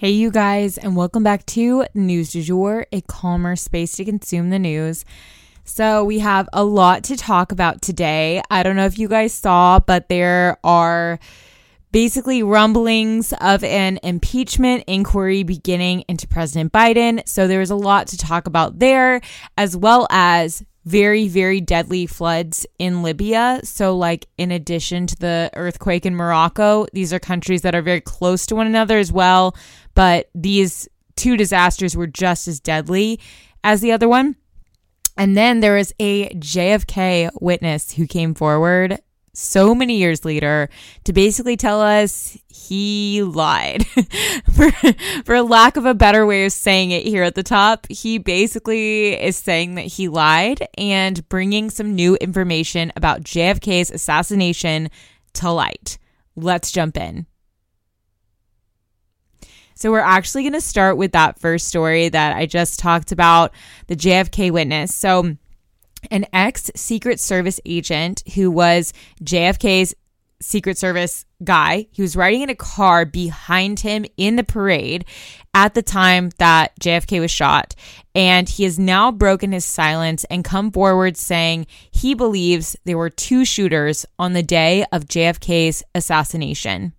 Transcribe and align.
Hey, 0.00 0.12
you 0.12 0.30
guys, 0.30 0.78
and 0.78 0.96
welcome 0.96 1.22
back 1.22 1.44
to 1.44 1.84
News 1.92 2.32
du 2.32 2.40
Jour, 2.40 2.86
a 2.90 3.02
calmer 3.02 3.54
space 3.54 3.92
to 3.96 4.04
consume 4.06 4.48
the 4.48 4.58
news. 4.58 5.04
So, 5.64 6.04
we 6.04 6.20
have 6.20 6.48
a 6.54 6.64
lot 6.64 7.04
to 7.04 7.18
talk 7.18 7.52
about 7.52 7.82
today. 7.82 8.40
I 8.50 8.62
don't 8.62 8.76
know 8.76 8.86
if 8.86 8.98
you 8.98 9.08
guys 9.08 9.34
saw, 9.34 9.78
but 9.78 10.08
there 10.08 10.56
are 10.64 11.18
basically 11.92 12.42
rumblings 12.42 13.34
of 13.42 13.62
an 13.62 13.98
impeachment 14.02 14.84
inquiry 14.86 15.42
beginning 15.42 16.06
into 16.08 16.26
President 16.26 16.72
Biden. 16.72 17.20
So, 17.28 17.46
there's 17.46 17.70
a 17.70 17.76
lot 17.76 18.06
to 18.06 18.16
talk 18.16 18.46
about 18.46 18.78
there, 18.78 19.20
as 19.58 19.76
well 19.76 20.06
as 20.08 20.64
very, 20.86 21.28
very 21.28 21.60
deadly 21.60 22.06
floods 22.06 22.66
in 22.78 23.02
Libya. 23.02 23.60
So, 23.64 23.96
like, 23.96 24.26
in 24.38 24.50
addition 24.50 25.06
to 25.08 25.16
the 25.16 25.50
earthquake 25.54 26.06
in 26.06 26.16
Morocco, 26.16 26.86
these 26.94 27.12
are 27.12 27.18
countries 27.18 27.62
that 27.62 27.74
are 27.74 27.82
very 27.82 28.00
close 28.00 28.46
to 28.46 28.56
one 28.56 28.66
another 28.66 28.96
as 28.96 29.12
well. 29.12 29.54
But 29.94 30.30
these 30.34 30.88
two 31.16 31.36
disasters 31.36 31.96
were 31.96 32.06
just 32.06 32.48
as 32.48 32.60
deadly 32.60 33.20
as 33.62 33.80
the 33.80 33.92
other 33.92 34.08
one. 34.08 34.36
And 35.16 35.36
then 35.36 35.60
there 35.60 35.76
was 35.76 35.92
a 35.98 36.30
JFK 36.30 37.30
witness 37.40 37.92
who 37.92 38.06
came 38.06 38.34
forward 38.34 39.00
so 39.32 39.74
many 39.74 39.96
years 39.96 40.24
later 40.24 40.68
to 41.04 41.12
basically 41.12 41.56
tell 41.56 41.80
us 41.80 42.38
he 42.48 43.22
lied. 43.22 43.86
for, 44.52 44.70
for 45.24 45.42
lack 45.42 45.76
of 45.76 45.86
a 45.86 45.94
better 45.94 46.26
way 46.26 46.44
of 46.44 46.52
saying 46.52 46.90
it 46.90 47.06
here 47.06 47.22
at 47.22 47.34
the 47.34 47.42
top, 47.42 47.86
he 47.90 48.18
basically 48.18 49.20
is 49.20 49.36
saying 49.36 49.74
that 49.76 49.86
he 49.86 50.08
lied 50.08 50.66
and 50.76 51.28
bringing 51.28 51.70
some 51.70 51.94
new 51.94 52.16
information 52.16 52.92
about 52.96 53.22
JFK's 53.22 53.90
assassination 53.90 54.88
to 55.34 55.50
light. 55.50 55.98
Let's 56.36 56.72
jump 56.72 56.96
in. 56.96 57.26
So, 59.80 59.90
we're 59.90 60.00
actually 60.00 60.42
going 60.42 60.52
to 60.52 60.60
start 60.60 60.98
with 60.98 61.12
that 61.12 61.38
first 61.38 61.66
story 61.66 62.10
that 62.10 62.36
I 62.36 62.44
just 62.44 62.78
talked 62.78 63.12
about 63.12 63.52
the 63.86 63.96
JFK 63.96 64.50
witness. 64.50 64.94
So, 64.94 65.36
an 66.10 66.26
ex 66.32 66.70
Secret 66.76 67.18
Service 67.18 67.60
agent 67.64 68.22
who 68.34 68.50
was 68.50 68.92
JFK's 69.24 69.94
Secret 70.42 70.78
Service 70.78 71.24
guy. 71.44 71.86
He 71.92 72.02
was 72.02 72.16
riding 72.16 72.42
in 72.42 72.50
a 72.50 72.54
car 72.54 73.04
behind 73.04 73.80
him 73.80 74.04
in 74.16 74.36
the 74.36 74.44
parade 74.44 75.04
at 75.52 75.74
the 75.74 75.82
time 75.82 76.30
that 76.38 76.78
JFK 76.80 77.20
was 77.20 77.30
shot. 77.30 77.74
And 78.14 78.48
he 78.48 78.64
has 78.64 78.78
now 78.78 79.10
broken 79.10 79.52
his 79.52 79.64
silence 79.64 80.24
and 80.24 80.44
come 80.44 80.72
forward 80.72 81.16
saying 81.16 81.66
he 81.90 82.14
believes 82.14 82.76
there 82.84 82.98
were 82.98 83.10
two 83.10 83.44
shooters 83.44 84.06
on 84.18 84.32
the 84.32 84.42
day 84.42 84.84
of 84.92 85.06
JFK's 85.06 85.82
assassination. 85.94 86.92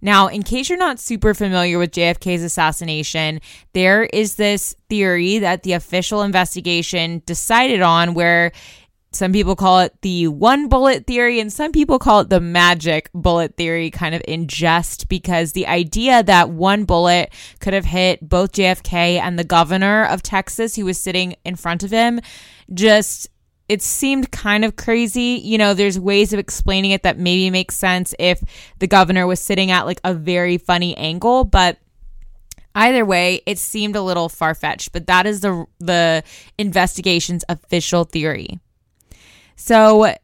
Now, 0.00 0.28
in 0.28 0.42
case 0.42 0.68
you're 0.68 0.78
not 0.78 1.00
super 1.00 1.34
familiar 1.34 1.78
with 1.78 1.92
JFK's 1.92 2.42
assassination, 2.42 3.40
there 3.72 4.04
is 4.04 4.36
this 4.36 4.74
theory 4.88 5.38
that 5.38 5.62
the 5.62 5.72
official 5.72 6.22
investigation 6.22 7.22
decided 7.26 7.82
on 7.82 8.14
where 8.14 8.52
some 9.10 9.32
people 9.32 9.56
call 9.56 9.80
it 9.80 9.94
the 10.02 10.28
one 10.28 10.68
bullet 10.68 11.06
theory, 11.06 11.40
and 11.40 11.52
some 11.52 11.72
people 11.72 11.98
call 11.98 12.20
it 12.20 12.28
the 12.28 12.40
magic 12.40 13.10
bullet 13.14 13.56
theory, 13.56 13.90
kind 13.90 14.14
of 14.14 14.20
in 14.28 14.46
jest, 14.46 15.08
because 15.08 15.52
the 15.52 15.66
idea 15.66 16.22
that 16.22 16.50
one 16.50 16.84
bullet 16.84 17.32
could 17.60 17.72
have 17.72 17.86
hit 17.86 18.28
both 18.28 18.52
JFK 18.52 19.18
and 19.18 19.38
the 19.38 19.44
governor 19.44 20.04
of 20.04 20.22
Texas, 20.22 20.76
who 20.76 20.84
was 20.84 21.00
sitting 21.00 21.34
in 21.44 21.56
front 21.56 21.82
of 21.82 21.90
him, 21.90 22.20
just 22.74 23.28
it 23.68 23.82
seemed 23.82 24.30
kind 24.32 24.64
of 24.64 24.76
crazy. 24.76 25.40
You 25.44 25.58
know, 25.58 25.74
there's 25.74 25.98
ways 25.98 26.32
of 26.32 26.38
explaining 26.38 26.92
it 26.92 27.02
that 27.02 27.18
maybe 27.18 27.50
makes 27.50 27.76
sense 27.76 28.14
if 28.18 28.42
the 28.78 28.86
governor 28.86 29.26
was 29.26 29.40
sitting 29.40 29.70
at 29.70 29.86
like 29.86 30.00
a 30.04 30.14
very 30.14 30.58
funny 30.58 30.96
angle, 30.96 31.44
but 31.44 31.78
either 32.74 33.04
way, 33.04 33.42
it 33.44 33.58
seemed 33.58 33.96
a 33.96 34.02
little 34.02 34.28
far 34.28 34.54
fetched. 34.54 34.92
But 34.92 35.06
that 35.06 35.26
is 35.26 35.40
the 35.40 35.66
the 35.78 36.22
investigation's 36.56 37.44
official 37.48 38.04
theory. 38.04 38.58
So, 39.56 40.14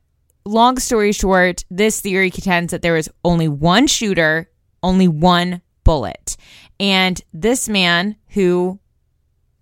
long 0.44 0.78
story 0.78 1.12
short, 1.12 1.64
this 1.70 2.00
theory 2.00 2.30
contends 2.30 2.70
that 2.70 2.82
there 2.82 2.94
was 2.94 3.08
only 3.24 3.48
one 3.48 3.86
shooter, 3.86 4.48
only 4.82 5.08
one 5.08 5.60
bullet, 5.82 6.36
and 6.80 7.20
this 7.32 7.68
man 7.68 8.16
who 8.28 8.78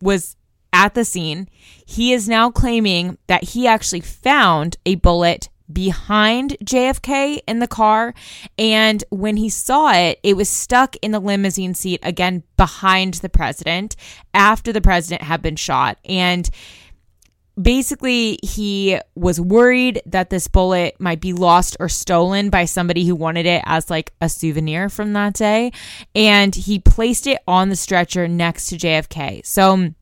was 0.01 0.37
at 0.73 0.95
the 0.95 1.05
scene, 1.05 1.49
he 1.85 2.13
is 2.13 2.29
now 2.29 2.51
claiming 2.51 3.19
that 3.27 3.45
he 3.51 3.67
actually 3.67 4.01
found 4.01 4.77
a 4.87 4.97
bullet 4.97 5.49
behind 5.73 6.57
JFK 6.65 7.41
in 7.47 7.59
the 7.59 7.67
car. 7.67 8.15
And 8.59 9.03
when 9.11 9.37
he 9.37 9.49
saw 9.49 9.93
it, 9.93 10.19
it 10.23 10.37
was 10.37 10.49
stuck 10.49 10.97
in 11.03 11.13
the 11.13 11.21
limousine 11.21 11.75
seat 11.75 12.01
again 12.03 12.43
behind 12.57 13.15
the 13.15 13.29
president 13.29 13.97
after 14.35 14.73
the 14.73 14.81
president 14.81 15.23
had 15.23 15.43
been 15.43 15.57
shot. 15.57 15.99
And 16.05 16.49
basically, 17.61 18.39
he 18.43 18.99
was 19.15 19.41
worried 19.41 20.03
that 20.07 20.31
this 20.31 20.49
bullet 20.49 20.97
might 20.99 21.21
be 21.21 21.33
lost 21.33 21.77
or 21.81 21.89
stolen 21.89 22.51
by 22.51 22.65
somebody 22.65 23.07
who 23.07 23.15
wanted 23.15 23.47
it 23.47 23.63
as 23.67 23.91
like 23.91 24.13
a 24.21 24.29
souvenir 24.29 24.89
from 24.89 25.13
that 25.13 25.35
day. 25.35 25.73
And 26.15 26.55
he 26.55 26.79
placed 26.79 27.27
it 27.27 27.39
on 27.47 27.69
the 27.69 27.77
stretcher 27.77 28.29
next 28.29 28.67
to 28.67 28.77
JFK. 28.77 29.45
So, 29.47 29.95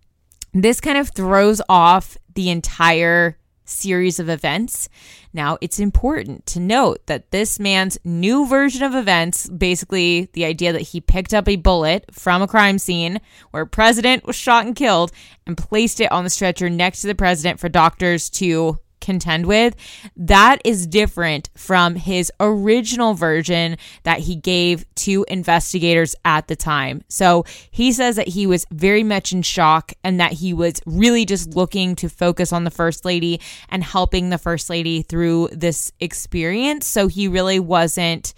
this 0.53 0.81
kind 0.81 0.99
of 0.99 1.11
throws 1.11 1.61
off 1.69 2.17
the 2.35 2.51
entire 2.51 3.37
series 3.65 4.19
of 4.19 4.29
events. 4.29 4.89
Now, 5.33 5.59
it's 5.61 5.79
important 5.79 6.45
to 6.47 6.61
note 6.61 7.07
that 7.07 7.31
this 7.31 7.61
man's 7.61 7.99
new 8.05 8.47
version 8.47 8.83
of 8.83 8.95
events, 8.95 9.49
basically 9.49 10.29
the 10.33 10.45
idea 10.45 10.73
that 10.73 10.83
he 10.83 11.01
picked 11.01 11.33
up 11.33 11.49
a 11.49 11.57
bullet 11.57 12.05
from 12.11 12.43
a 12.43 12.49
crime 12.49 12.79
scene 12.79 13.21
where 13.53 13.63
a 13.63 13.67
president 13.67 14.27
was 14.27 14.37
shot 14.37 14.67
and 14.67 14.75
killed 14.75 15.13
and 15.47 15.57
placed 15.57 16.01
it 16.01 16.11
on 16.11 16.25
the 16.25 16.31
stretcher 16.31 16.69
next 16.69 17.03
to 17.03 17.07
the 17.07 17.15
president 17.15 17.61
for 17.61 17.69
doctors 17.69 18.29
to 18.31 18.79
contend 19.01 19.47
with, 19.47 19.75
that 20.17 20.61
is 20.65 20.87
different 20.87 21.51
from 21.57 21.95
his 21.95 22.31
original 22.41 23.15
version 23.15 23.77
that 24.03 24.21
he 24.21 24.37
gave 24.37 24.85
to 24.95 25.25
investigators 25.29 26.15
at 26.25 26.49
the 26.49 26.57
time. 26.57 27.03
So 27.09 27.45
he 27.71 27.93
says 27.93 28.17
that 28.17 28.29
he 28.29 28.47
was 28.47 28.67
very 28.71 29.03
much 29.03 29.33
in 29.33 29.43
shock 29.43 29.93
and 30.05 30.21
that 30.21 30.33
he 30.33 30.53
was 30.53 30.81
really 30.87 31.25
just 31.25 31.55
looking 31.57 31.97
to 31.97 32.09
focus 32.09 32.53
on 32.53 32.65
the 32.65 32.71
First 32.71 33.05
Lady 33.05 33.41
and 33.69 33.83
helping 33.83 34.31
the 34.31 34.39
First 34.39 34.71
Lady 34.71 35.03
through 35.03 35.49
this 35.53 35.93
experience. 36.01 36.87
So 36.87 37.09
he 37.09 37.29
really 37.29 37.61
wasn't, 37.61 38.35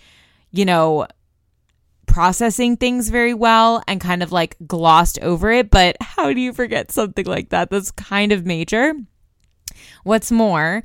you 0.50 0.64
know, 0.64 1.06
processing 2.06 2.76
things 2.76 3.08
very 3.08 3.32
well 3.32 3.82
and 3.88 4.00
kind 4.00 4.22
of 4.22 4.32
like 4.32 4.56
glossed 4.66 5.18
over 5.20 5.50
it. 5.50 5.70
But 5.70 5.97
how 6.00 6.32
do 6.32 6.41
you 6.41 6.53
forget 6.53 6.92
something 6.92 7.24
like 7.24 7.48
that? 7.50 7.70
That's 7.70 7.91
kind 7.91 8.32
of 8.32 8.44
major. 8.44 8.92
What's 10.04 10.32
more, 10.32 10.82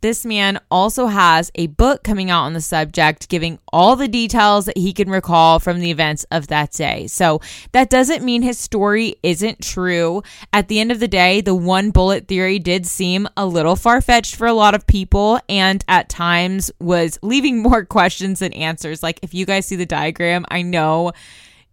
this 0.00 0.24
man 0.24 0.58
also 0.70 1.06
has 1.06 1.50
a 1.54 1.66
book 1.66 2.02
coming 2.02 2.30
out 2.30 2.44
on 2.44 2.54
the 2.54 2.60
subject, 2.60 3.28
giving 3.28 3.58
all 3.70 3.96
the 3.96 4.08
details 4.08 4.64
that 4.64 4.78
he 4.78 4.92
can 4.92 5.10
recall 5.10 5.58
from 5.58 5.80
the 5.80 5.90
events 5.90 6.24
of 6.30 6.46
that 6.46 6.72
day. 6.72 7.06
So 7.06 7.40
that 7.72 7.90
doesn't 7.90 8.24
mean 8.24 8.40
his 8.40 8.58
story 8.58 9.16
isn't 9.22 9.62
true. 9.62 10.22
At 10.52 10.68
the 10.68 10.80
end 10.80 10.90
of 10.90 11.00
the 11.00 11.08
day, 11.08 11.42
the 11.42 11.54
one 11.54 11.90
bullet 11.90 12.28
theory 12.28 12.58
did 12.58 12.86
seem 12.86 13.28
a 13.36 13.44
little 13.44 13.76
far 13.76 14.00
fetched 14.00 14.36
for 14.36 14.46
a 14.46 14.54
lot 14.54 14.74
of 14.74 14.86
people 14.86 15.38
and 15.48 15.84
at 15.86 16.08
times 16.08 16.70
was 16.80 17.18
leaving 17.22 17.58
more 17.62 17.84
questions 17.84 18.38
than 18.38 18.54
answers. 18.54 19.02
Like, 19.02 19.20
if 19.22 19.34
you 19.34 19.44
guys 19.44 19.66
see 19.66 19.76
the 19.76 19.86
diagram, 19.86 20.46
I 20.48 20.62
know 20.62 21.12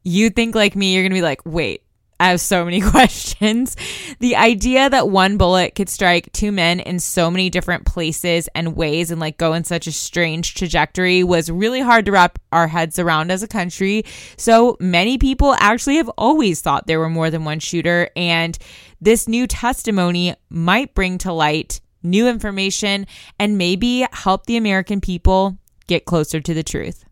you 0.04 0.30
think 0.30 0.54
like 0.54 0.76
me, 0.76 0.94
you're 0.94 1.04
going 1.04 1.12
to 1.12 1.18
be 1.18 1.22
like, 1.22 1.42
wait, 1.46 1.84
I 2.20 2.30
have 2.30 2.42
so 2.42 2.66
many 2.66 2.82
questions. 2.92 3.76
The 4.20 4.36
idea 4.36 4.90
that 4.90 5.10
one 5.10 5.38
bullet 5.38 5.76
could 5.76 5.90
strike 5.90 6.32
two 6.34 6.52
men 6.52 6.80
in 6.80 7.00
so 7.00 7.30
many 7.30 7.50
different 7.50 7.86
places 7.86 8.50
and 8.56 8.76
ways 8.76 9.12
and 9.12 9.20
like 9.20 9.38
go 9.38 9.54
in 9.54 9.64
such 9.64 9.88
a 9.88 9.92
strange 9.92 10.56
trajectory 10.56 11.24
was 11.24 11.52
really 11.52 11.82
hard 11.82 12.06
to 12.06 12.12
wrap 12.12 12.40
our 12.52 12.68
heads 12.68 12.98
around 13.00 13.32
as 13.32 13.44
a 13.44 13.48
country. 13.48 14.04
So 14.38 14.78
many 14.80 15.18
people 15.18 15.56
actually 15.60 15.98
have 15.98 16.10
always 16.18 16.62
thought 16.62 16.88
there 16.88 17.00
were 17.00 17.10
more 17.10 17.30
than 17.30 17.46
one 17.46 17.60
shooter. 17.60 18.10
And 18.16 18.58
this 19.00 19.28
new 19.28 19.46
testimony 19.46 20.36
might 20.50 20.96
bring 20.96 21.18
to 21.20 21.32
light 21.32 21.82
new 22.02 22.28
information 22.28 23.06
and 23.40 23.58
maybe 23.58 24.08
help 24.12 24.46
the 24.46 24.58
American 24.58 25.02
people 25.02 25.58
get 25.88 26.06
closer 26.06 26.40
to 26.42 26.54
the 26.54 26.64
truth. 26.64 27.07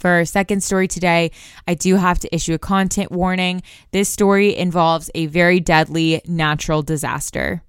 For 0.00 0.08
our 0.08 0.24
second 0.24 0.62
story 0.62 0.88
today, 0.88 1.30
I 1.68 1.74
do 1.74 1.96
have 1.96 2.18
to 2.20 2.34
issue 2.34 2.54
a 2.54 2.58
content 2.58 3.12
warning. 3.12 3.62
This 3.92 4.08
story 4.08 4.56
involves 4.56 5.10
a 5.14 5.26
very 5.26 5.60
deadly 5.60 6.22
natural 6.26 6.80
disaster. 6.80 7.62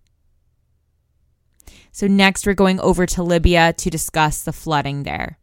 So, 1.91 2.07
next, 2.07 2.47
we're 2.47 2.53
going 2.53 2.79
over 2.79 3.05
to 3.05 3.21
Libya 3.21 3.73
to 3.73 3.89
discuss 3.89 4.43
the 4.43 4.53
flooding 4.53 5.03
there. 5.03 5.39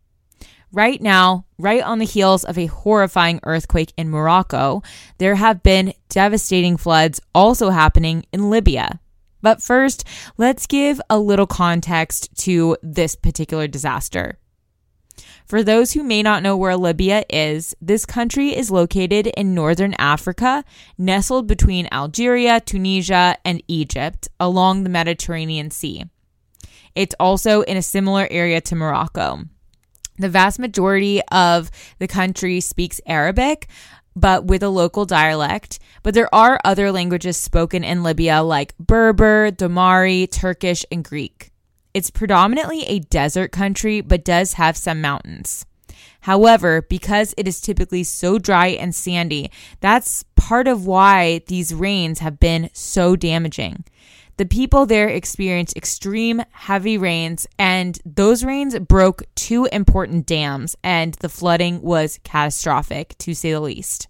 Right 0.73 1.01
now, 1.01 1.45
right 1.59 1.83
on 1.83 1.99
the 1.99 2.07
heels 2.07 2.43
of 2.43 2.57
a 2.57 2.67
horrifying 2.67 3.41
earthquake 3.43 3.93
in 3.99 4.09
Morocco, 4.09 4.83
there 5.19 5.35
have 5.35 5.63
been 5.63 5.93
devastating 6.09 6.79
floods 6.79 7.21
also 7.35 7.69
happening 7.69 8.25
in 8.33 8.49
Libya. 8.49 8.99
But 9.43 9.63
first, 9.63 10.05
let's 10.39 10.67
give 10.67 11.03
a 11.11 11.19
little 11.19 11.47
context 11.47 12.35
to 12.45 12.79
this 12.83 13.15
particular 13.15 13.69
disaster. 13.69 14.39
For 15.47 15.63
those 15.63 15.93
who 15.93 16.03
may 16.03 16.23
not 16.23 16.43
know 16.43 16.57
where 16.57 16.77
Libya 16.77 17.25
is, 17.31 17.75
this 17.81 18.05
country 18.05 18.57
is 18.57 18.71
located 18.71 19.27
in 19.29 19.55
northern 19.55 19.95
Africa, 19.95 20.65
nestled 20.97 21.47
between 21.47 21.89
Algeria, 21.91 22.61
Tunisia, 22.61 23.37
and 23.45 23.63
Egypt 23.69 24.29
along 24.39 24.83
the 24.83 24.91
Mediterranean 24.91 25.71
Sea. 25.71 26.05
It's 26.95 27.15
also 27.21 27.63
in 27.63 27.77
a 27.77 27.83
similar 27.83 28.27
area 28.31 28.61
to 28.63 28.75
Morocco. 28.75 29.45
The 30.19 30.29
vast 30.29 30.59
majority 30.59 31.23
of 31.31 31.71
the 31.99 32.09
country 32.09 32.61
speaks 32.61 33.01
Arabic, 33.07 33.69
but 34.17 34.45
with 34.45 34.63
a 34.65 34.69
local 34.69 35.05
dialect. 35.05 35.79
But 36.03 36.15
there 36.15 36.33
are 36.35 36.61
other 36.65 36.91
languages 36.91 37.37
spoken 37.37 37.85
in 37.85 38.03
Libya 38.03 38.43
like 38.43 38.77
Berber, 38.79 39.53
Damari, 39.53 40.31
Turkish, 40.31 40.85
and 40.91 41.05
Greek. 41.05 41.53
It's 41.95 42.11
predominantly 42.11 42.83
a 42.85 43.01
desert 43.01 43.53
country, 43.53 44.01
but 44.01 44.25
does 44.25 44.55
have 44.55 44.77
some 44.77 45.01
mountains. 45.01 45.65
However, 46.23 46.83
because 46.83 47.35
it 47.37 47.49
is 47.49 47.61
typically 47.61 48.05
so 48.05 48.39
dry 48.39 48.69
and 48.69 48.95
sandy, 48.95 49.51
that's 49.81 50.25
part 50.37 50.69
of 50.69 50.87
why 50.87 51.43
these 51.47 51.75
rains 51.75 52.19
have 52.19 52.39
been 52.41 52.71
so 52.73 53.17
damaging. 53.17 53.85
The 54.37 54.47
people 54.47 54.87
there 54.87 55.09
experienced 55.09 55.77
extreme 55.77 56.43
heavy 56.53 56.97
rains, 56.97 57.47
and 57.59 57.99
those 58.05 58.45
rains 58.45 58.79
broke 58.79 59.25
two 59.35 59.65
important 59.73 60.27
dams, 60.27 60.77
and 60.85 61.15
the 61.15 61.29
flooding 61.29 61.83
was 61.83 62.21
catastrophic, 62.23 63.17
to 63.19 63.35
say 63.35 63.53
the 63.53 63.61
least. 63.61 64.07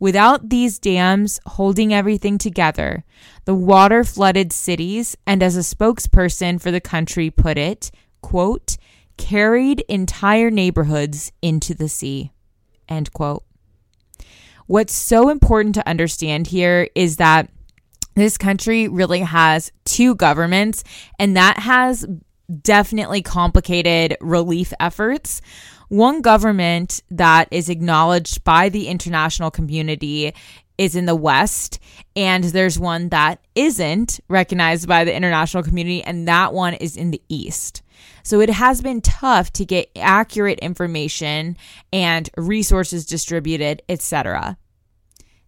Without 0.00 0.48
these 0.48 0.78
dams 0.78 1.38
holding 1.46 1.92
everything 1.92 2.38
together, 2.38 3.04
the 3.44 3.54
water 3.54 4.02
flooded 4.02 4.52
cities 4.52 5.16
and 5.26 5.42
as 5.42 5.56
a 5.56 5.60
spokesperson 5.60 6.60
for 6.60 6.70
the 6.70 6.80
country 6.80 7.30
put 7.30 7.58
it, 7.58 7.90
quote, 8.22 8.78
carried 9.18 9.84
entire 9.88 10.50
neighborhoods 10.50 11.30
into 11.42 11.74
the 11.74 11.88
sea. 11.88 12.32
End 12.88 13.12
quote. 13.12 13.44
What's 14.66 14.94
so 14.94 15.28
important 15.28 15.74
to 15.74 15.86
understand 15.86 16.46
here 16.46 16.88
is 16.94 17.18
that 17.18 17.50
this 18.14 18.38
country 18.38 18.88
really 18.88 19.20
has 19.20 19.70
two 19.84 20.14
governments, 20.14 20.82
and 21.18 21.36
that 21.36 21.58
has 21.58 22.06
definitely 22.62 23.22
complicated 23.22 24.16
relief 24.20 24.72
efforts. 24.80 25.42
One 25.90 26.20
government 26.20 27.02
that 27.10 27.48
is 27.50 27.68
acknowledged 27.68 28.44
by 28.44 28.68
the 28.68 28.86
international 28.86 29.50
community 29.50 30.32
is 30.78 30.94
in 30.94 31.06
the 31.06 31.16
West, 31.16 31.80
and 32.14 32.44
there's 32.44 32.78
one 32.78 33.08
that 33.08 33.40
isn't 33.56 34.20
recognized 34.28 34.86
by 34.86 35.02
the 35.02 35.12
international 35.12 35.64
community, 35.64 36.00
and 36.00 36.28
that 36.28 36.54
one 36.54 36.74
is 36.74 36.96
in 36.96 37.10
the 37.10 37.20
East. 37.28 37.82
So 38.22 38.38
it 38.38 38.50
has 38.50 38.80
been 38.80 39.00
tough 39.00 39.52
to 39.54 39.64
get 39.64 39.90
accurate 39.96 40.60
information 40.60 41.56
and 41.92 42.30
resources 42.36 43.04
distributed, 43.04 43.82
etc. 43.88 44.58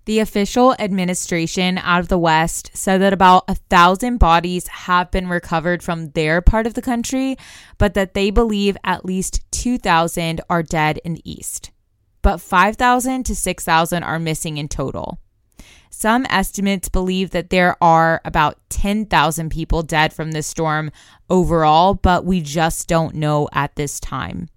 The 0.05 0.19
official 0.19 0.75
administration 0.81 1.79
out 1.79 2.01
of 2.01 2.09
the 2.09 2.19
West 2.19 2.73
said 2.75 3.01
that 3.03 3.13
about 3.13 3.45
a 3.47 3.55
thousand 3.55 4.19
bodies 4.19 4.67
have 4.67 5.13
been 5.13 5.29
recovered 5.29 5.81
from 5.83 6.11
their 6.11 6.41
part 6.41 6.67
of 6.67 6.75
the 6.75 6.83
country, 6.83 7.37
but 7.79 7.95
that 7.95 8.15
they 8.15 8.31
believe 8.31 8.77
at 8.83 9.05
least 9.05 9.43
2,000 9.53 10.41
are 10.51 10.65
dead 10.65 10.99
in 11.05 11.15
the 11.15 11.31
East. 11.31 11.71
But 12.21 12.41
5,000 12.41 13.25
to 13.25 13.37
6,000 13.37 14.03
are 14.03 14.19
missing 14.19 14.57
in 14.57 14.67
total. 14.67 15.19
Some 15.91 16.27
estimates 16.31 16.89
believe 16.89 17.31
that 17.31 17.51
there 17.51 17.77
are 17.81 18.21
about 18.25 18.59
10,000 18.71 19.51
people 19.51 19.83
dead 19.83 20.13
from 20.13 20.33
this 20.33 20.49
storm 20.49 20.91
overall, 21.31 21.95
but 21.95 22.25
we 22.25 22.41
just 22.41 22.89
don't 22.89 23.15
know 23.15 23.49
at 23.53 23.77
this 23.77 24.01
time. 24.01 24.49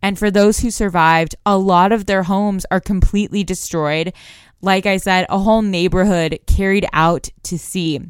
And 0.00 0.18
for 0.18 0.30
those 0.30 0.60
who 0.60 0.70
survived, 0.70 1.34
a 1.44 1.58
lot 1.58 1.92
of 1.92 2.06
their 2.06 2.24
homes 2.24 2.64
are 2.70 2.80
completely 2.80 3.42
destroyed, 3.42 4.12
like 4.60 4.86
I 4.86 4.96
said, 4.96 5.26
a 5.28 5.38
whole 5.38 5.62
neighborhood 5.62 6.40
carried 6.46 6.86
out 6.92 7.28
to 7.44 7.58
sea. 7.58 8.00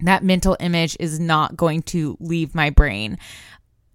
That 0.00 0.24
mental 0.24 0.56
image 0.60 0.96
is 1.00 1.18
not 1.18 1.56
going 1.56 1.82
to 1.82 2.16
leave 2.20 2.54
my 2.54 2.70
brain. 2.70 3.18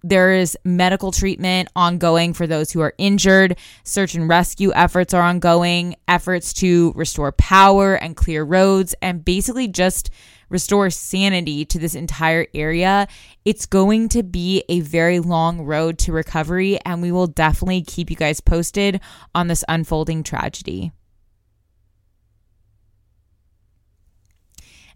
There 0.02 0.34
is 0.34 0.56
medical 0.64 1.12
treatment 1.12 1.68
ongoing 1.74 2.34
for 2.34 2.46
those 2.46 2.70
who 2.70 2.80
are 2.80 2.92
injured. 2.98 3.56
Search 3.84 4.14
and 4.14 4.28
rescue 4.28 4.70
efforts 4.74 5.14
are 5.14 5.22
ongoing, 5.22 5.96
efforts 6.06 6.52
to 6.54 6.92
restore 6.94 7.32
power 7.32 7.94
and 7.94 8.14
clear 8.14 8.44
roads, 8.44 8.94
and 9.00 9.24
basically 9.24 9.66
just 9.66 10.10
restore 10.50 10.90
sanity 10.90 11.64
to 11.64 11.78
this 11.78 11.94
entire 11.94 12.46
area. 12.52 13.08
It's 13.46 13.64
going 13.64 14.10
to 14.10 14.22
be 14.22 14.62
a 14.68 14.80
very 14.80 15.20
long 15.20 15.62
road 15.62 15.98
to 16.00 16.12
recovery, 16.12 16.78
and 16.84 17.00
we 17.00 17.10
will 17.10 17.26
definitely 17.26 17.80
keep 17.80 18.10
you 18.10 18.16
guys 18.16 18.42
posted 18.42 19.00
on 19.34 19.48
this 19.48 19.64
unfolding 19.68 20.22
tragedy. 20.22 20.92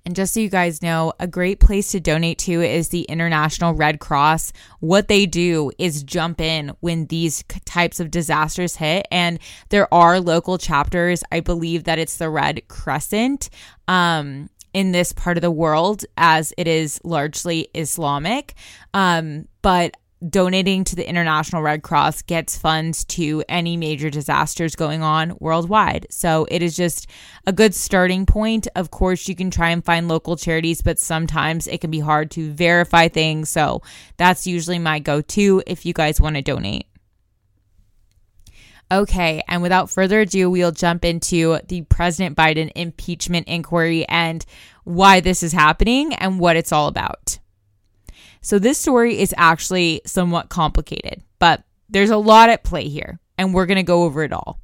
And 0.09 0.17
just 0.17 0.33
so 0.33 0.41
you 0.41 0.49
guys 0.49 0.81
know, 0.81 1.13
a 1.21 1.27
great 1.27 1.61
place 1.61 1.91
to 1.91 2.01
donate 2.01 2.39
to 2.39 2.63
is 2.63 2.89
the 2.89 3.03
International 3.03 3.75
Red 3.75 4.01
Cross. 4.01 4.55
What 4.81 5.07
they 5.09 5.27
do 5.27 5.71
is 5.77 6.03
jump 6.03 6.41
in 6.41 6.73
when 6.81 7.05
these 7.09 7.45
types 7.67 8.01
of 8.01 8.11
disasters 8.11 8.77
hit. 8.77 9.07
And 9.11 9.39
there 9.69 9.93
are 9.93 10.19
local 10.19 10.57
chapters. 10.57 11.23
I 11.31 11.41
believe 11.41 11.85
that 11.85 11.99
it's 11.99 12.17
the 12.17 12.31
Red 12.31 12.67
Crescent. 12.69 13.51
Um, 13.87 14.49
in 14.73 14.93
this 14.93 15.13
part 15.13 15.37
of 15.37 15.43
the 15.43 15.51
world, 15.51 16.07
as 16.17 16.55
it 16.57 16.67
is 16.67 17.01
largely 17.05 17.69
Islamic. 17.75 18.55
Um, 18.95 19.47
but 19.61 19.95
donating 20.27 20.85
to 20.85 20.97
the 20.97 21.09
International 21.09 21.63
Red 21.63 21.83
Cross 21.83 22.23
gets 22.23 22.57
funds 22.57 23.05
to 23.05 23.45
any 23.49 23.77
major 23.77 24.11
disasters 24.11 24.75
going 24.75 25.03
on 25.03 25.37
worldwide. 25.39 26.07
So 26.11 26.47
it 26.51 26.63
is 26.63 26.77
just 26.77 27.07
a 27.47 27.53
good 27.53 27.75
starting 27.75 28.27
point. 28.27 28.67
Of 28.75 28.91
course, 28.91 29.29
you 29.29 29.37
can 29.37 29.51
try 29.51 29.71
and 29.71 29.85
find 29.85 30.09
local 30.09 30.37
charities, 30.37 30.83
but 30.83 30.99
sometimes 30.99 31.67
it 31.67 31.81
can 31.81 31.91
be 31.91 32.01
hard 32.01 32.31
to 32.33 32.51
verify 32.53 33.09
things. 33.09 33.49
So 33.49 33.83
that's 34.17 34.47
usually 34.47 34.79
my 34.79 34.99
go 34.99 35.21
to 35.21 35.63
if 35.67 35.87
you 35.87 35.93
guys 35.93 36.21
want 36.21 36.37
to 36.37 36.43
donate. 36.43 36.87
Okay, 38.91 39.43
and 39.47 39.61
without 39.61 39.91
further 39.91 40.23
ado, 40.23 40.49
we'll 40.49 40.73
jump 40.73 41.05
into 41.05 41.59
the 41.69 41.83
President 41.83 42.37
Biden 42.37 42.73
impeachment 42.75 43.47
inquiry 43.47 44.09
and 44.09 44.45
why 44.85 45.21
this 45.21 45.43
is 45.43 45.53
happening 45.53 46.15
and 46.15 46.41
what 46.41 46.57
it's 46.57 46.73
all 46.73 46.89
about. 46.89 47.38
So 48.41 48.59
this 48.59 48.79
story 48.79 49.19
is 49.19 49.35
actually 49.37 50.03
somewhat 50.07 50.49
complicated, 50.49 51.23
but 51.39 51.65
there's 51.89 52.11
a 52.11 52.17
lot 52.17 52.51
at 52.51 52.65
play 52.65 52.89
here, 52.89 53.19
and 53.37 53.53
we're 53.53 53.67
going 53.67 53.77
to 53.77 53.83
go 53.83 54.05
over 54.05 54.23
it 54.23 54.33
all. 54.33 54.61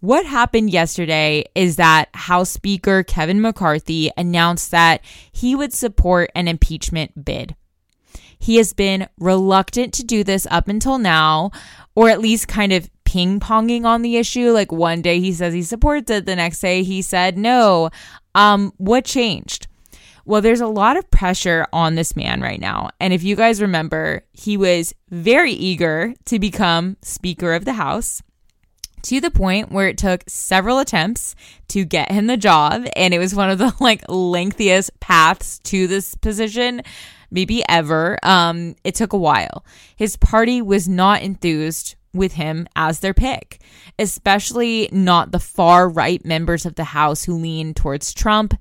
What 0.00 0.26
happened 0.26 0.70
yesterday 0.70 1.44
is 1.54 1.76
that 1.76 2.10
House 2.14 2.50
Speaker 2.50 3.02
Kevin 3.02 3.40
McCarthy 3.40 4.10
announced 4.16 4.70
that 4.70 5.02
he 5.32 5.56
would 5.56 5.72
support 5.72 6.30
an 6.34 6.46
impeachment 6.46 7.24
bid. 7.24 7.56
He 8.38 8.56
has 8.56 8.74
been 8.74 9.08
reluctant 9.18 9.94
to 9.94 10.04
do 10.04 10.22
this 10.22 10.46
up 10.50 10.68
until 10.68 10.98
now, 10.98 11.50
or 11.94 12.10
at 12.10 12.20
least 12.20 12.48
kind 12.48 12.72
of 12.72 12.90
ping 13.04 13.40
ponging 13.40 13.84
on 13.84 14.02
the 14.02 14.16
issue. 14.16 14.50
Like 14.50 14.70
one 14.70 15.00
day 15.00 15.20
he 15.20 15.32
says 15.32 15.54
he 15.54 15.62
supports 15.62 16.10
it, 16.10 16.26
the 16.26 16.36
next 16.36 16.60
day 16.60 16.82
he 16.82 17.00
said 17.00 17.38
no. 17.38 17.88
Um, 18.34 18.74
what 18.76 19.06
changed? 19.06 19.68
Well, 20.26 20.40
there's 20.40 20.62
a 20.62 20.66
lot 20.66 20.96
of 20.96 21.10
pressure 21.10 21.66
on 21.72 21.94
this 21.94 22.16
man 22.16 22.40
right 22.40 22.60
now. 22.60 22.90
And 22.98 23.12
if 23.12 23.22
you 23.22 23.36
guys 23.36 23.60
remember, 23.60 24.24
he 24.32 24.56
was 24.56 24.94
very 25.10 25.52
eager 25.52 26.14
to 26.26 26.38
become 26.38 26.96
Speaker 27.02 27.52
of 27.52 27.64
the 27.64 27.74
House 27.74 28.22
to 29.02 29.20
the 29.20 29.30
point 29.30 29.70
where 29.70 29.88
it 29.88 29.98
took 29.98 30.24
several 30.26 30.78
attempts 30.78 31.34
to 31.68 31.84
get 31.84 32.10
him 32.10 32.26
the 32.26 32.38
job. 32.38 32.86
And 32.96 33.12
it 33.12 33.18
was 33.18 33.34
one 33.34 33.50
of 33.50 33.58
the 33.58 33.74
like 33.80 34.02
lengthiest 34.08 34.98
paths 34.98 35.58
to 35.60 35.86
this 35.86 36.14
position, 36.14 36.82
maybe 37.30 37.62
ever. 37.68 38.18
Um, 38.22 38.76
it 38.82 38.94
took 38.94 39.12
a 39.12 39.18
while. 39.18 39.64
His 39.94 40.16
party 40.16 40.62
was 40.62 40.88
not 40.88 41.22
enthused 41.22 41.96
with 42.14 42.32
him 42.34 42.66
as 42.76 43.00
their 43.00 43.12
pick, 43.12 43.60
especially 43.98 44.88
not 44.90 45.32
the 45.32 45.40
far 45.40 45.86
right 45.88 46.24
members 46.24 46.64
of 46.64 46.76
the 46.76 46.84
House 46.84 47.24
who 47.24 47.34
lean 47.34 47.74
towards 47.74 48.14
Trump 48.14 48.54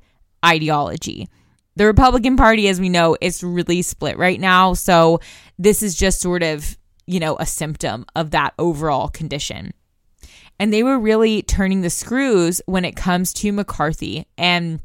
ideology. 0.44 1.30
The 1.76 1.86
Republican 1.86 2.38
Party, 2.38 2.68
as 2.68 2.80
we 2.80 2.90
know, 2.90 3.18
is 3.20 3.44
really 3.44 3.82
split 3.82 4.18
right 4.18 4.40
now. 4.40 4.74
So 4.74 5.20
this 5.58 5.82
is 5.82 5.96
just 5.96 6.22
sort 6.22 6.44
of, 6.44 6.78
you 7.08 7.20
know, 7.20 7.36
a 7.40 7.46
symptom 7.46 8.06
of 8.16 8.32
that 8.32 8.54
overall 8.60 9.10
condition. 9.10 9.74
And 10.60 10.72
they 10.72 10.84
were 10.84 11.00
really 11.00 11.42
turning 11.42 11.82
the 11.82 11.90
screws 11.90 12.62
when 12.68 12.86
it 12.86 12.96
comes 12.96 13.34
to 13.34 13.52
McCarthy. 13.52 14.28
And 14.38 14.80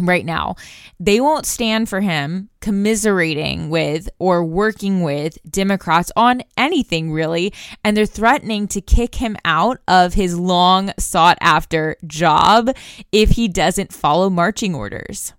right 0.00 0.24
now. 0.24 0.56
They 1.00 1.20
won't 1.20 1.46
stand 1.46 1.88
for 1.88 2.00
him 2.00 2.48
commiserating 2.60 3.70
with 3.70 4.08
or 4.18 4.44
working 4.44 5.02
with 5.02 5.38
Democrats 5.48 6.10
on 6.16 6.42
anything 6.56 7.12
really. 7.12 7.52
And 7.84 7.96
they're 7.96 8.06
threatening 8.06 8.68
to 8.68 8.80
kick 8.80 9.16
him 9.16 9.36
out 9.44 9.80
of 9.88 10.14
his 10.14 10.38
long 10.38 10.92
sought 10.98 11.38
after 11.40 11.96
job 12.06 12.70
if 13.12 13.30
he 13.30 13.48
doesn't 13.48 13.92
follow 13.92 14.28
marching 14.28 14.74
orders. 14.74 15.32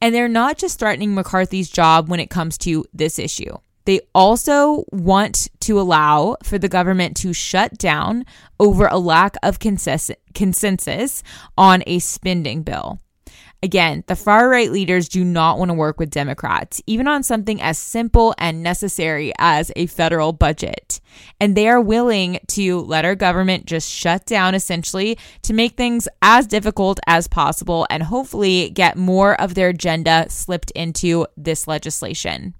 And 0.00 0.14
they're 0.14 0.28
not 0.28 0.58
just 0.58 0.78
threatening 0.78 1.14
McCarthy's 1.14 1.70
job 1.70 2.08
when 2.08 2.20
it 2.20 2.30
comes 2.30 2.56
to 2.58 2.84
this 2.92 3.18
issue. 3.18 3.56
They 3.84 4.00
also 4.14 4.84
want 4.92 5.48
to 5.60 5.80
allow 5.80 6.36
for 6.42 6.58
the 6.58 6.68
government 6.68 7.16
to 7.18 7.32
shut 7.32 7.78
down 7.78 8.26
over 8.60 8.86
a 8.86 8.98
lack 8.98 9.36
of 9.42 9.58
consensus 9.58 11.22
on 11.56 11.82
a 11.86 11.98
spending 11.98 12.62
bill. 12.62 13.00
Again, 13.60 14.04
the 14.06 14.14
far 14.14 14.48
right 14.48 14.70
leaders 14.70 15.08
do 15.08 15.24
not 15.24 15.58
want 15.58 15.70
to 15.70 15.74
work 15.74 15.98
with 15.98 16.10
Democrats, 16.10 16.80
even 16.86 17.08
on 17.08 17.24
something 17.24 17.60
as 17.60 17.76
simple 17.76 18.32
and 18.38 18.62
necessary 18.62 19.32
as 19.36 19.72
a 19.74 19.86
federal 19.86 20.32
budget. 20.32 21.00
And 21.40 21.56
they 21.56 21.68
are 21.68 21.80
willing 21.80 22.38
to 22.48 22.80
let 22.82 23.04
our 23.04 23.16
government 23.16 23.66
just 23.66 23.90
shut 23.90 24.26
down 24.26 24.54
essentially 24.54 25.18
to 25.42 25.52
make 25.52 25.76
things 25.76 26.06
as 26.22 26.46
difficult 26.46 27.00
as 27.08 27.26
possible 27.26 27.84
and 27.90 28.04
hopefully 28.04 28.70
get 28.70 28.96
more 28.96 29.38
of 29.40 29.54
their 29.54 29.70
agenda 29.70 30.26
slipped 30.28 30.70
into 30.72 31.26
this 31.36 31.66
legislation. 31.66 32.54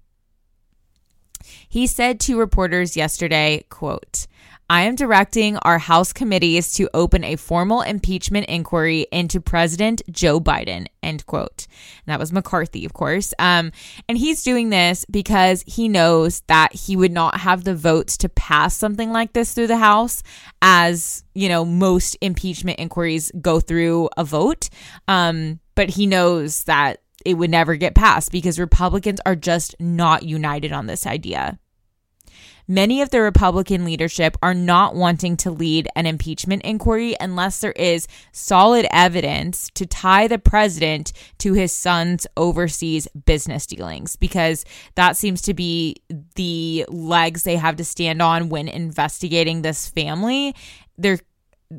He 1.68 1.86
said 1.86 2.18
to 2.20 2.38
reporters 2.38 2.96
yesterday, 2.96 3.64
quote, 3.68 4.26
I 4.70 4.82
am 4.82 4.96
directing 4.96 5.56
our 5.58 5.78
House 5.78 6.12
committees 6.12 6.74
to 6.74 6.90
open 6.92 7.24
a 7.24 7.36
formal 7.36 7.80
impeachment 7.80 8.46
inquiry 8.48 9.06
into 9.10 9.40
President 9.40 10.02
Joe 10.10 10.40
Biden. 10.40 10.88
End 11.02 11.24
quote. 11.24 11.66
And 12.06 12.12
that 12.12 12.20
was 12.20 12.34
McCarthy, 12.34 12.84
of 12.84 12.92
course. 12.92 13.32
Um, 13.38 13.72
and 14.10 14.18
he's 14.18 14.42
doing 14.42 14.68
this 14.68 15.06
because 15.10 15.64
he 15.66 15.88
knows 15.88 16.42
that 16.48 16.74
he 16.74 16.96
would 16.96 17.12
not 17.12 17.40
have 17.40 17.64
the 17.64 17.74
votes 17.74 18.18
to 18.18 18.28
pass 18.28 18.76
something 18.76 19.10
like 19.10 19.32
this 19.32 19.54
through 19.54 19.68
the 19.68 19.78
House, 19.78 20.22
as 20.60 21.24
you 21.34 21.48
know, 21.48 21.64
most 21.64 22.18
impeachment 22.20 22.78
inquiries 22.78 23.32
go 23.40 23.60
through 23.60 24.10
a 24.18 24.24
vote. 24.24 24.68
Um, 25.06 25.60
but 25.76 25.88
he 25.88 26.06
knows 26.06 26.64
that 26.64 27.00
it 27.24 27.34
would 27.34 27.50
never 27.50 27.74
get 27.76 27.94
passed 27.94 28.32
because 28.32 28.58
Republicans 28.58 29.20
are 29.24 29.36
just 29.36 29.74
not 29.80 30.24
united 30.24 30.72
on 30.72 30.86
this 30.86 31.06
idea. 31.06 31.58
Many 32.70 33.00
of 33.00 33.08
the 33.08 33.22
Republican 33.22 33.86
leadership 33.86 34.36
are 34.42 34.52
not 34.52 34.94
wanting 34.94 35.38
to 35.38 35.50
lead 35.50 35.88
an 35.96 36.04
impeachment 36.04 36.60
inquiry 36.64 37.16
unless 37.18 37.60
there 37.60 37.72
is 37.72 38.06
solid 38.32 38.86
evidence 38.90 39.70
to 39.70 39.86
tie 39.86 40.28
the 40.28 40.38
president 40.38 41.14
to 41.38 41.54
his 41.54 41.72
son's 41.72 42.26
overseas 42.36 43.08
business 43.24 43.64
dealings, 43.64 44.16
because 44.16 44.66
that 44.96 45.16
seems 45.16 45.40
to 45.42 45.54
be 45.54 45.96
the 46.34 46.84
legs 46.90 47.44
they 47.44 47.56
have 47.56 47.76
to 47.76 47.84
stand 47.84 48.20
on 48.20 48.50
when 48.50 48.68
investigating 48.68 49.62
this 49.62 49.86
family. 49.86 50.54
They're 50.98 51.20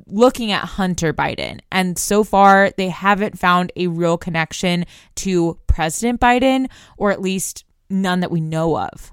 looking 0.07 0.51
at 0.51 0.65
Hunter 0.65 1.13
Biden. 1.13 1.59
And 1.71 1.99
so 1.99 2.23
far, 2.23 2.71
they 2.77 2.89
haven't 2.89 3.37
found 3.37 3.71
a 3.75 3.85
real 3.85 4.17
connection 4.17 4.85
to 5.17 5.59
President 5.67 6.19
Biden, 6.19 6.67
or 6.97 7.11
at 7.11 7.21
least 7.21 7.63
none 7.91 8.21
that 8.21 8.31
we 8.31 8.41
know 8.41 8.75
of. 8.75 9.11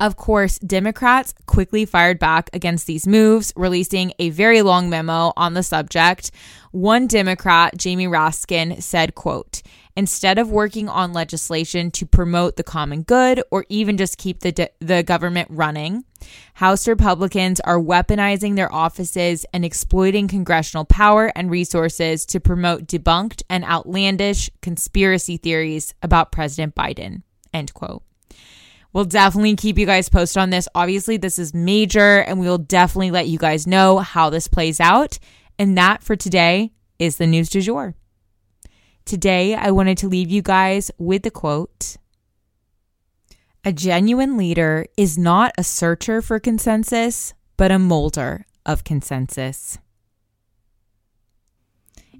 Of 0.00 0.16
course, 0.16 0.58
Democrats 0.60 1.34
quickly 1.44 1.84
fired 1.84 2.18
back 2.18 2.48
against 2.54 2.86
these 2.86 3.06
moves, 3.06 3.52
releasing 3.54 4.14
a 4.18 4.30
very 4.30 4.62
long 4.62 4.88
memo 4.88 5.34
on 5.36 5.52
the 5.52 5.62
subject. 5.62 6.30
One 6.72 7.06
Democrat, 7.06 7.76
Jamie 7.76 8.06
Raskin, 8.06 8.82
said, 8.82 9.14
quote, 9.14 9.60
instead 9.94 10.38
of 10.38 10.50
working 10.50 10.88
on 10.88 11.12
legislation 11.12 11.90
to 11.90 12.06
promote 12.06 12.56
the 12.56 12.62
common 12.62 13.02
good 13.02 13.42
or 13.50 13.66
even 13.68 13.98
just 13.98 14.16
keep 14.16 14.40
the, 14.40 14.52
de- 14.52 14.70
the 14.78 15.02
government 15.02 15.48
running, 15.50 16.04
House 16.54 16.88
Republicans 16.88 17.60
are 17.60 17.78
weaponizing 17.78 18.56
their 18.56 18.72
offices 18.72 19.44
and 19.52 19.66
exploiting 19.66 20.28
congressional 20.28 20.86
power 20.86 21.30
and 21.36 21.50
resources 21.50 22.24
to 22.24 22.40
promote 22.40 22.86
debunked 22.86 23.42
and 23.50 23.64
outlandish 23.64 24.48
conspiracy 24.62 25.36
theories 25.36 25.92
about 26.02 26.32
President 26.32 26.74
Biden. 26.74 27.22
End 27.52 27.74
quote. 27.74 28.02
We'll 28.92 29.04
definitely 29.04 29.54
keep 29.56 29.78
you 29.78 29.86
guys 29.86 30.08
posted 30.08 30.42
on 30.42 30.50
this. 30.50 30.68
Obviously, 30.74 31.16
this 31.16 31.38
is 31.38 31.54
major, 31.54 32.22
and 32.22 32.40
we 32.40 32.48
will 32.48 32.58
definitely 32.58 33.10
let 33.10 33.28
you 33.28 33.38
guys 33.38 33.66
know 33.66 33.98
how 33.98 34.30
this 34.30 34.48
plays 34.48 34.80
out. 34.80 35.18
And 35.58 35.78
that 35.78 36.02
for 36.02 36.16
today 36.16 36.72
is 36.98 37.16
the 37.16 37.26
news 37.26 37.50
du 37.50 37.60
jour. 37.60 37.94
Today, 39.04 39.54
I 39.54 39.70
wanted 39.70 39.98
to 39.98 40.08
leave 40.08 40.30
you 40.30 40.42
guys 40.42 40.90
with 40.98 41.22
the 41.22 41.30
quote 41.30 41.96
A 43.64 43.72
genuine 43.72 44.36
leader 44.36 44.86
is 44.96 45.16
not 45.16 45.52
a 45.56 45.64
searcher 45.64 46.20
for 46.20 46.40
consensus, 46.40 47.32
but 47.56 47.70
a 47.70 47.78
molder 47.78 48.46
of 48.66 48.84
consensus. 48.84 49.78